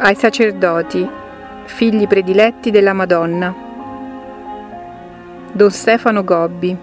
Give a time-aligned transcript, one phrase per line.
[0.00, 1.08] ai sacerdoti,
[1.64, 3.52] figli prediletti della Madonna.
[5.52, 6.76] Don Stefano Gobbi.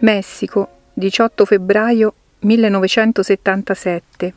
[0.00, 4.32] Messico, 18 febbraio 1977.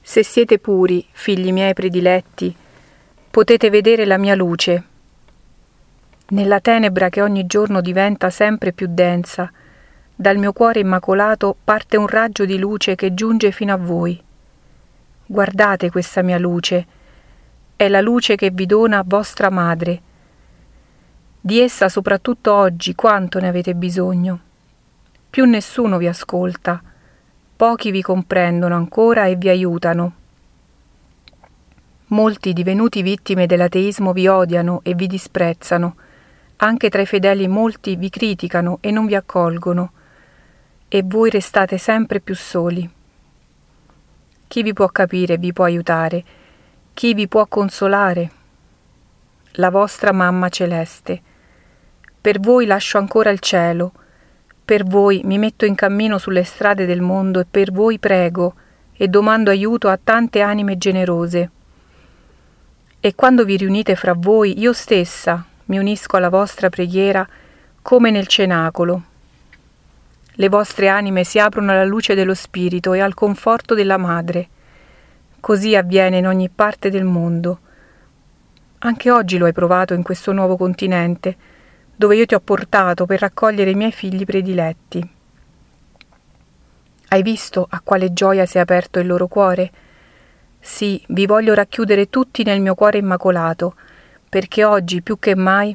[0.00, 2.56] Se siete puri, figli miei prediletti,
[3.30, 4.82] potete vedere la mia luce.
[6.28, 9.52] Nella tenebra che ogni giorno diventa sempre più densa,
[10.18, 14.18] dal mio cuore immacolato parte un raggio di luce che giunge fino a voi.
[15.26, 16.86] Guardate questa mia luce,
[17.76, 20.00] è la luce che vi dona vostra madre.
[21.38, 24.40] Di essa soprattutto oggi quanto ne avete bisogno.
[25.28, 26.82] Più nessuno vi ascolta,
[27.54, 30.14] pochi vi comprendono ancora e vi aiutano.
[32.06, 35.96] Molti divenuti vittime dell'ateismo vi odiano e vi disprezzano,
[36.56, 39.90] anche tra i fedeli molti vi criticano e non vi accolgono
[40.96, 42.90] e voi restate sempre più soli.
[44.48, 46.24] Chi vi può capire vi può aiutare?
[46.94, 48.30] Chi vi può consolare?
[49.56, 51.20] La vostra mamma celeste.
[52.18, 53.92] Per voi lascio ancora il cielo,
[54.64, 58.54] per voi mi metto in cammino sulle strade del mondo e per voi prego
[58.94, 61.50] e domando aiuto a tante anime generose.
[63.00, 67.28] E quando vi riunite fra voi, io stessa mi unisco alla vostra preghiera
[67.82, 69.02] come nel cenacolo
[70.38, 74.48] le vostre anime si aprono alla luce dello Spirito e al conforto della Madre.
[75.40, 77.60] Così avviene in ogni parte del mondo.
[78.78, 81.36] Anche oggi lo hai provato in questo nuovo continente,
[81.96, 85.10] dove io ti ho portato per raccogliere i miei figli prediletti.
[87.08, 89.70] Hai visto a quale gioia si è aperto il loro cuore?
[90.60, 93.74] Sì, vi voglio racchiudere tutti nel mio cuore immacolato,
[94.28, 95.74] perché oggi più che mai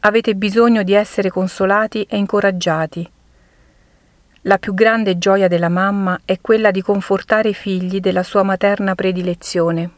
[0.00, 3.08] avete bisogno di essere consolati e incoraggiati.
[4.44, 8.94] La più grande gioia della mamma è quella di confortare i figli della sua materna
[8.94, 9.90] predilezione.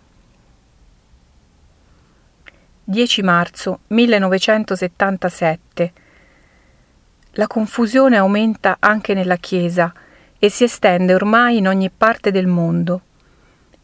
[2.82, 5.92] 10 marzo 1977
[7.34, 9.92] La confusione aumenta anche nella Chiesa
[10.36, 13.02] e si estende ormai in ogni parte del mondo.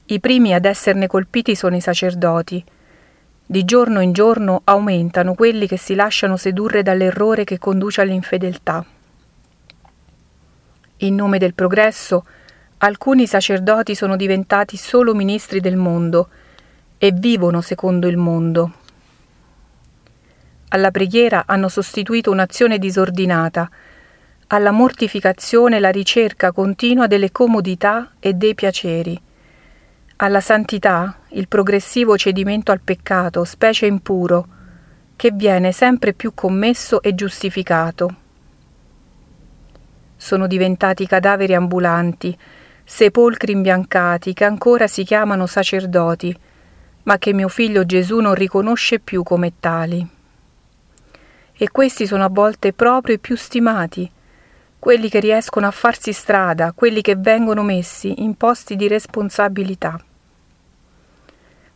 [0.06, 2.64] I primi ad esserne colpiti sono i sacerdoti.
[3.46, 8.84] Di giorno in giorno aumentano quelli che si lasciano sedurre dall'errore che conduce all'infedeltà.
[11.00, 12.24] In nome del progresso,
[12.78, 16.28] alcuni sacerdoti sono diventati solo ministri del mondo
[16.98, 18.72] e vivono secondo il mondo.
[20.70, 23.70] Alla preghiera hanno sostituito un'azione disordinata,
[24.48, 29.20] alla mortificazione la ricerca continua delle comodità e dei piaceri,
[30.16, 34.48] alla santità il progressivo cedimento al peccato, specie impuro,
[35.14, 38.26] che viene sempre più commesso e giustificato
[40.18, 42.36] sono diventati cadaveri ambulanti,
[42.84, 46.36] sepolcri imbiancati che ancora si chiamano sacerdoti,
[47.04, 50.06] ma che mio figlio Gesù non riconosce più come tali.
[51.56, 54.10] E questi sono a volte proprio i più stimati,
[54.78, 59.98] quelli che riescono a farsi strada, quelli che vengono messi in posti di responsabilità.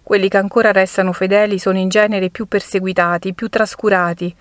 [0.03, 4.35] Quelli che ancora restano fedeli sono in genere più perseguitati, più trascurati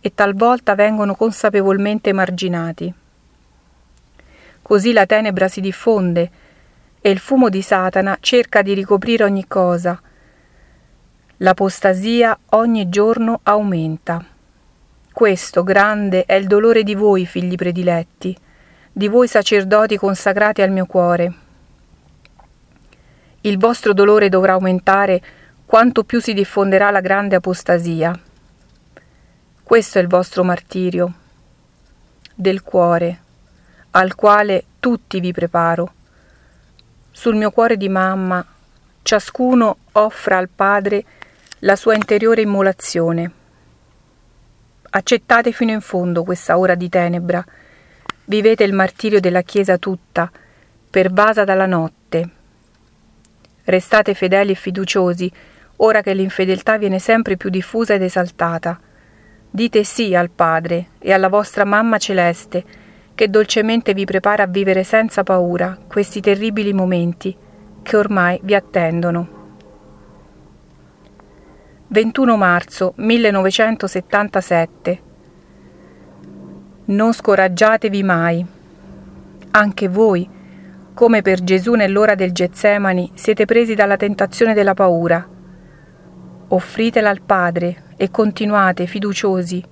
[0.00, 2.94] e talvolta vengono consapevolmente emarginati.
[4.62, 6.30] Così la tenebra si diffonde
[7.00, 10.00] e il fumo di Satana cerca di ricoprire ogni cosa.
[11.38, 14.24] L'apostasia ogni giorno aumenta.
[15.12, 18.34] Questo grande è il dolore di voi, figli prediletti,
[18.92, 21.34] di voi sacerdoti consacrati al mio cuore.
[23.40, 25.20] Il vostro dolore dovrà aumentare
[25.66, 28.16] quanto più si diffonderà la grande apostasia.
[29.64, 31.12] Questo è il vostro martirio
[32.34, 33.21] del cuore
[33.92, 35.92] al quale tutti vi preparo.
[37.10, 38.44] Sul mio cuore di mamma,
[39.02, 41.04] ciascuno offra al Padre
[41.60, 43.30] la sua interiore immolazione.
[44.90, 47.44] Accettate fino in fondo questa ora di tenebra.
[48.24, 50.30] Vivete il martirio della Chiesa tutta,
[50.90, 52.30] pervasa dalla notte.
[53.64, 55.30] Restate fedeli e fiduciosi,
[55.76, 58.80] ora che l'infedeltà viene sempre più diffusa ed esaltata.
[59.50, 62.64] Dite sì al Padre e alla vostra mamma celeste,
[63.14, 67.36] che dolcemente vi prepara a vivere senza paura questi terribili momenti
[67.82, 69.40] che ormai vi attendono.
[71.88, 75.02] 21 marzo 1977
[76.86, 78.46] Non scoraggiatevi mai.
[79.50, 80.26] Anche voi,
[80.94, 85.28] come per Gesù nell'ora del Getsemani, siete presi dalla tentazione della paura.
[86.48, 89.62] Offritela al Padre e continuate fiduciosi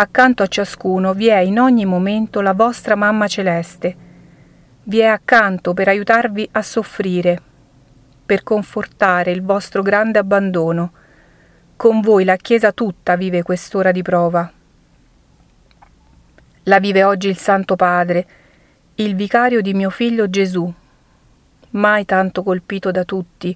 [0.00, 3.96] Accanto a ciascuno vi è in ogni momento la vostra mamma celeste.
[4.84, 7.42] vi è accanto per aiutarvi a soffrire,
[8.24, 10.92] per confortare il vostro grande abbandono.
[11.74, 14.48] Con voi la Chiesa tutta vive quest'ora di prova.
[16.62, 18.26] La vive oggi il Santo Padre,
[18.94, 20.72] il vicario di mio figlio Gesù,
[21.70, 23.54] mai tanto colpito da tutti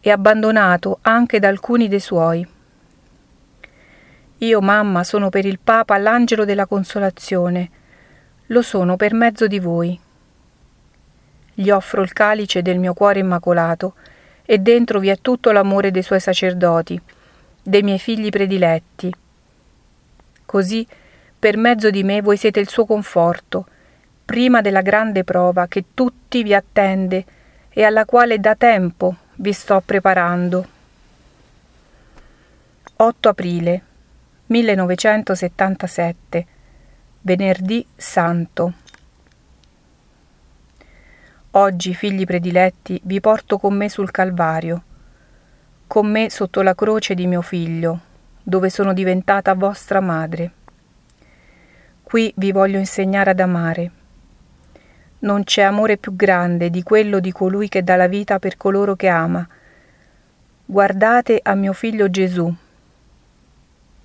[0.00, 2.56] e abbandonato anche da alcuni dei suoi.
[4.38, 7.70] Io, mamma, sono per il Papa l'angelo della consolazione,
[8.46, 9.98] lo sono per mezzo di voi.
[11.54, 13.94] Gli offro il calice del mio cuore immacolato
[14.44, 17.00] e dentro vi è tutto l'amore dei suoi sacerdoti,
[17.60, 19.12] dei miei figli prediletti.
[20.46, 20.86] Così,
[21.36, 23.66] per mezzo di me, voi siete il suo conforto,
[24.24, 27.24] prima della grande prova che tutti vi attende
[27.70, 30.66] e alla quale da tempo vi sto preparando.
[32.94, 33.82] 8 aprile
[34.50, 36.46] 1977
[37.20, 38.72] Venerdì Santo
[41.50, 44.82] Oggi, figli prediletti, vi porto con me sul Calvario,
[45.86, 48.00] con me sotto la croce di mio figlio,
[48.42, 50.52] dove sono diventata vostra madre.
[52.02, 53.90] Qui vi voglio insegnare ad amare.
[55.20, 58.94] Non c'è amore più grande di quello di colui che dà la vita per coloro
[58.94, 59.46] che ama.
[60.64, 62.54] Guardate a mio figlio Gesù,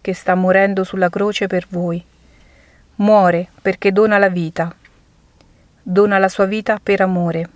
[0.04, 2.06] che sta morendo sulla croce per voi.
[2.98, 4.76] Muore perché dona la vita
[5.84, 7.50] dona la sua vita per amore.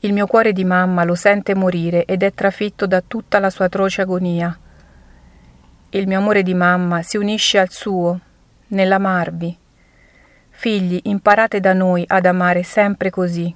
[0.00, 3.66] Il mio cuore di mamma lo sente morire ed è trafitto da tutta la sua
[3.66, 4.58] atroce agonia.
[5.90, 8.18] Il mio amore di mamma si unisce al suo
[8.66, 9.56] nell'amarvi.
[10.50, 13.54] Figli, imparate da noi ad amare sempre così.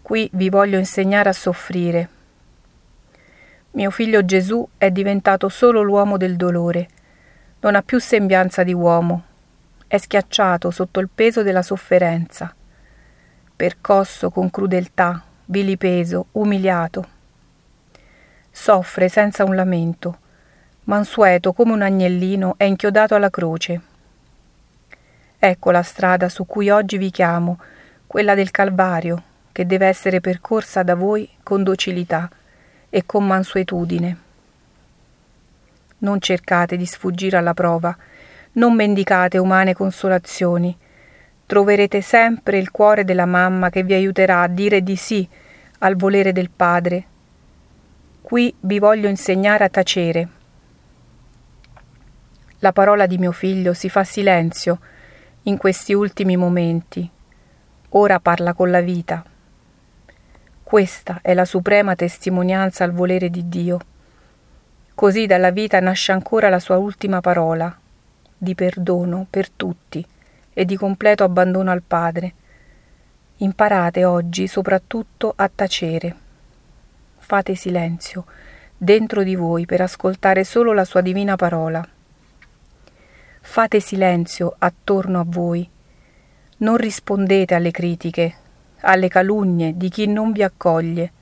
[0.00, 2.08] Qui vi voglio insegnare a soffrire.
[3.74, 6.88] Mio figlio Gesù è diventato solo l'uomo del dolore,
[7.58, 9.24] non ha più sembianza di uomo,
[9.88, 12.54] è schiacciato sotto il peso della sofferenza,
[13.56, 17.08] percosso con crudeltà, vilipeso, umiliato.
[18.48, 20.18] Soffre senza un lamento,
[20.84, 23.80] mansueto come un agnellino è inchiodato alla croce.
[25.36, 27.58] Ecco la strada su cui oggi vi chiamo,
[28.06, 32.30] quella del Calvario, che deve essere percorsa da voi con docilità
[32.94, 34.16] e con mansuetudine.
[35.98, 37.96] Non cercate di sfuggire alla prova,
[38.52, 40.78] non mendicate umane consolazioni.
[41.44, 45.28] Troverete sempre il cuore della mamma che vi aiuterà a dire di sì
[45.78, 47.04] al volere del Padre.
[48.22, 50.28] Qui vi voglio insegnare a tacere.
[52.60, 54.78] La parola di mio figlio si fa silenzio
[55.42, 57.10] in questi ultimi momenti.
[57.88, 59.33] Ora parla con la vita.
[60.64, 63.78] Questa è la suprema testimonianza al volere di Dio.
[64.94, 67.78] Così dalla vita nasce ancora la sua ultima parola,
[68.36, 70.04] di perdono per tutti
[70.54, 72.32] e di completo abbandono al Padre.
[73.36, 76.16] Imparate oggi soprattutto a tacere.
[77.18, 78.24] Fate silenzio
[78.76, 81.86] dentro di voi per ascoltare solo la sua divina parola.
[83.42, 85.68] Fate silenzio attorno a voi.
[86.56, 88.34] Non rispondete alle critiche,
[88.84, 91.12] alle calunnie di chi non vi accoglie.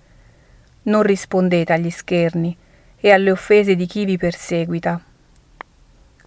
[0.83, 2.57] Non rispondete agli scherni
[3.01, 5.01] e alle offese di chi vi perseguita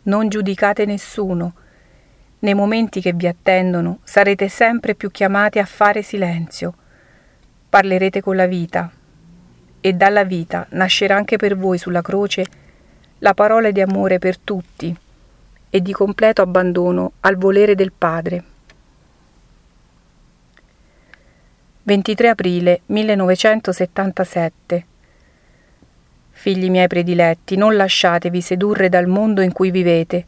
[0.06, 1.54] non giudicate nessuno.
[2.40, 6.74] Nei momenti che vi attendono sarete sempre più chiamati a fare silenzio.
[7.70, 8.92] Parlerete con la vita
[9.80, 12.46] e dalla vita nascerà anche per voi sulla croce
[13.20, 14.96] la parola di amore per tutti
[15.70, 18.44] e di completo abbandono al volere del Padre.
[21.88, 24.86] 23 aprile 1977
[26.32, 30.26] Figli miei prediletti, non lasciatevi sedurre dal mondo in cui vivete.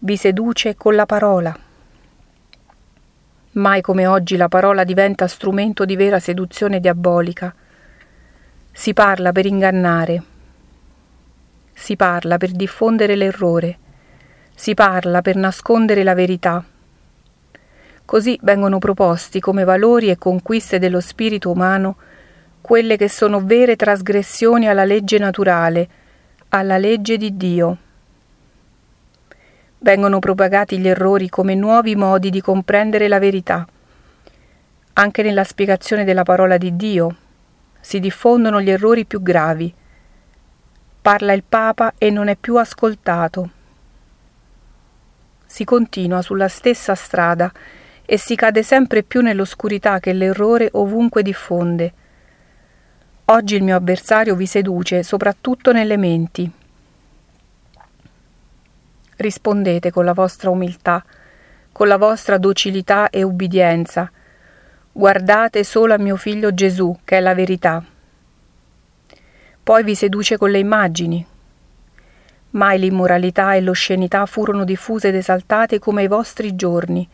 [0.00, 1.56] Vi seduce con la parola.
[3.52, 7.54] Mai come oggi la parola diventa strumento di vera seduzione diabolica.
[8.72, 10.22] Si parla per ingannare.
[11.72, 13.78] Si parla per diffondere l'errore.
[14.56, 16.64] Si parla per nascondere la verità.
[18.10, 21.96] Così vengono proposti come valori e conquiste dello spirito umano
[22.60, 25.88] quelle che sono vere trasgressioni alla legge naturale,
[26.48, 27.76] alla legge di Dio.
[29.78, 33.64] Vengono propagati gli errori come nuovi modi di comprendere la verità.
[34.94, 37.16] Anche nella spiegazione della parola di Dio
[37.78, 39.72] si diffondono gli errori più gravi.
[41.00, 43.50] Parla il Papa e non è più ascoltato.
[45.46, 47.52] Si continua sulla stessa strada
[48.10, 51.92] e si cade sempre più nell'oscurità che l'errore ovunque diffonde
[53.26, 56.50] Oggi il mio avversario vi seduce soprattutto nelle menti.
[59.18, 61.04] Rispondete con la vostra umiltà,
[61.70, 64.10] con la vostra docilità e ubbidienza.
[64.90, 67.80] Guardate solo a mio figlio Gesù, che è la verità.
[69.62, 71.24] Poi vi seduce con le immagini.
[72.50, 77.08] Mai l'immoralità e l'oscenità furono diffuse ed esaltate come i vostri giorni.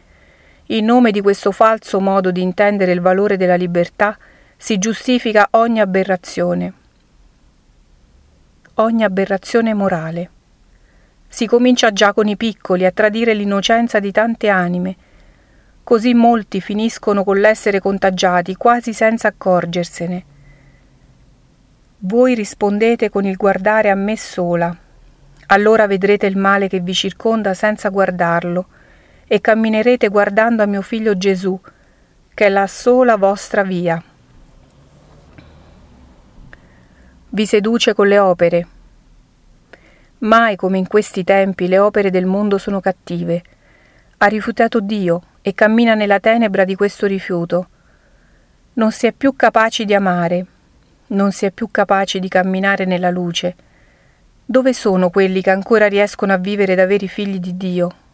[0.71, 4.19] In nome di questo falso modo di intendere il valore della libertà
[4.57, 6.73] si giustifica ogni aberrazione.
[8.75, 10.31] Ogni aberrazione morale.
[11.29, 14.97] Si comincia già con i piccoli a tradire l'innocenza di tante anime.
[15.85, 20.25] Così molti finiscono con l'essere contagiati quasi senza accorgersene.
[21.99, 24.77] Voi rispondete con il guardare a me sola.
[25.47, 28.67] Allora vedrete il male che vi circonda senza guardarlo
[29.27, 31.59] e camminerete guardando a mio figlio Gesù,
[32.35, 34.03] che è la sola vostra via.
[37.29, 38.69] Vi seduce con le opere,
[40.19, 43.43] Mai come in questi tempi le opere del mondo sono cattive.
[44.17, 47.69] Ha rifiutato Dio e cammina nella tenebra di questo rifiuto.
[48.75, 50.47] Non si è più capaci di amare,
[51.09, 53.55] non si è più capaci di camminare nella luce.
[54.43, 58.06] Dove sono quelli che ancora riescono a vivere da veri figli di Dio?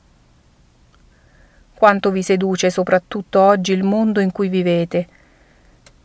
[1.83, 5.05] Quanto vi seduce soprattutto oggi il mondo in cui vivete.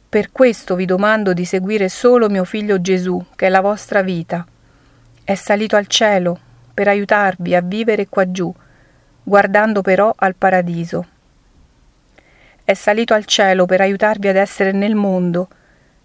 [0.10, 4.44] Per questo vi domando di seguire solo mio figlio Gesù, che è la vostra vita
[5.24, 6.40] è salito al cielo
[6.74, 8.52] per aiutarvi a vivere qua giù,
[9.22, 11.06] guardando però al paradiso.
[12.64, 15.48] È salito al cielo per aiutarvi ad essere nel mondo,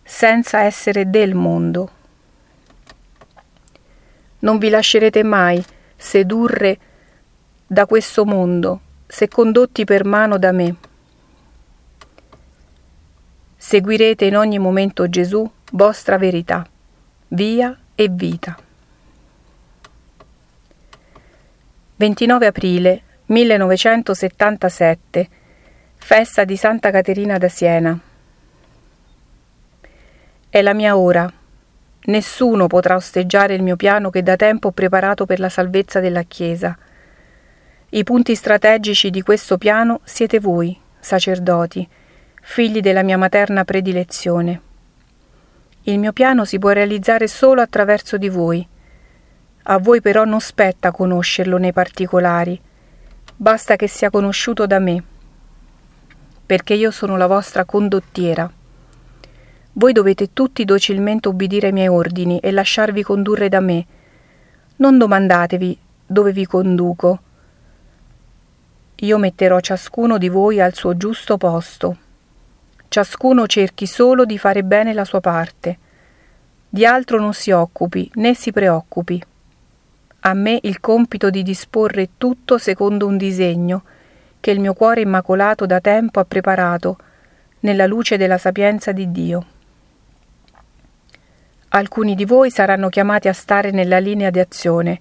[0.03, 1.91] senza essere del mondo.
[4.41, 5.65] Non vi lascerete mai
[5.97, 6.79] sedurre
[7.65, 8.81] da questo mondo,
[9.13, 10.75] se condotti per mano da me.
[13.59, 16.67] Seguirete in ogni momento Gesù, vostra verità,
[17.29, 18.57] via e vita.
[21.97, 25.29] 29 aprile 1977
[25.97, 28.01] Festa di Santa Caterina da Siena.
[30.49, 31.31] È la mia ora.
[32.05, 36.23] Nessuno potrà osteggiare il mio piano che da tempo ho preparato per la salvezza della
[36.23, 36.79] Chiesa.
[37.95, 41.87] I punti strategici di questo piano siete voi, sacerdoti,
[42.41, 44.61] figli della mia materna predilezione.
[45.85, 48.67] Il mio piano si può realizzare solo attraverso di voi
[49.65, 52.61] a voi però non spetta conoscerlo nei particolari,
[53.37, 55.03] basta che sia conosciuto da me,
[56.45, 58.51] perché io sono la vostra condottiera.
[59.75, 63.87] Voi dovete tutti docilmente obbedire ai miei ordini e lasciarvi condurre da me.
[64.77, 67.21] Non domandatevi dove vi conduco.
[69.03, 71.97] Io metterò ciascuno di voi al suo giusto posto.
[72.89, 75.79] Ciascuno cerchi solo di fare bene la sua parte.
[76.69, 79.23] Di altro non si occupi né si preoccupi
[80.25, 83.83] a me il compito di disporre tutto secondo un disegno
[84.39, 86.97] che il mio cuore immacolato da tempo ha preparato
[87.61, 89.47] nella luce della sapienza di Dio.
[91.71, 95.01] Alcuni di voi saranno chiamati a stare nella linea di azione.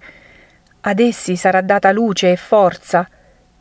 [0.81, 3.07] Ad essi sarà data luce e forza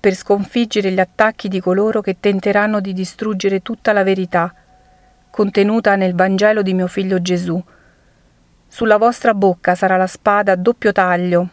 [0.01, 4.53] per sconfiggere gli attacchi di coloro che tenteranno di distruggere tutta la verità
[5.31, 7.63] contenuta nel Vangelo di mio figlio Gesù
[8.73, 11.49] sulla vostra bocca sarà la spada a doppio taglio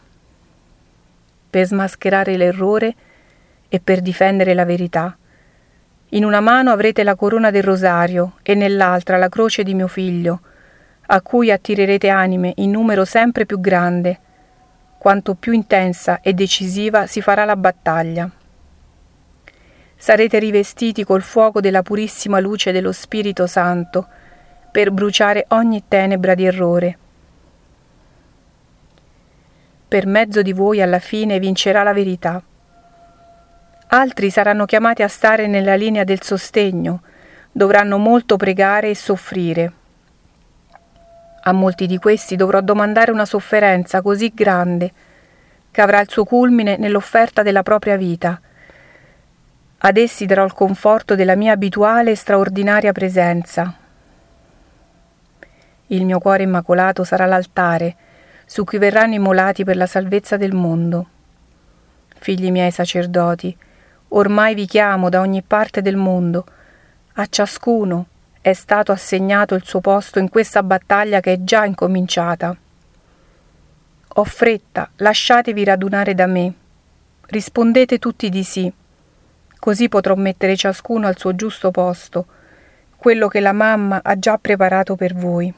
[1.50, 2.94] per smascherare l'errore
[3.70, 5.18] e per difendere la verità.
[6.10, 10.42] In una mano avrete la corona del rosario e nell'altra la croce di mio figlio,
[11.08, 14.20] a cui attirerete anime in numero sempre più grande,
[15.00, 18.30] quanto più intensa e decisiva si farà la battaglia.
[19.98, 24.08] Sarete rivestiti col fuoco della purissima luce dello Spirito Santo
[24.72, 26.98] per bruciare ogni tenebra di errore
[29.88, 32.42] per mezzo di voi alla fine vincerà la verità.
[33.90, 37.02] Altri saranno chiamati a stare nella linea del sostegno,
[37.54, 39.72] dovranno molto pregare e soffrire.
[41.44, 44.92] A molti di questi dovrò domandare una sofferenza così grande
[45.72, 48.42] che avrà il suo culmine nell'offerta della propria vita.
[49.80, 53.76] Ad essi darò il conforto della mia abituale e straordinaria presenza.
[55.88, 57.96] Il mio cuore immacolato sarà l'altare,
[58.46, 61.08] su cui verranno immolati per la salvezza del mondo.
[62.18, 63.56] Figli miei sacerdoti,
[64.10, 66.46] ormai vi chiamo da ogni parte del mondo,
[67.14, 68.08] a ciascuno
[68.42, 72.56] è stato assegnato il suo posto in questa battaglia che è già incominciata.
[74.08, 76.54] Ho fretta, lasciatevi radunare da me.
[77.28, 78.72] Rispondete tutti di sì,
[79.60, 82.26] così potrò mettere ciascuno al suo giusto posto,
[82.96, 85.54] quello che la mamma ha già preparato per voi.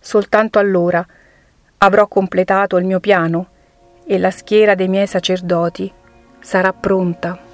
[0.00, 1.06] Soltanto allora
[1.78, 3.48] avrò completato il mio piano
[4.04, 5.92] e la schiera dei miei sacerdoti
[6.40, 7.50] sarà pronta